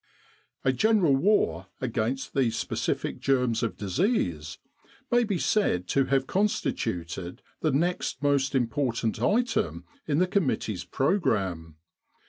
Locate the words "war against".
1.15-2.33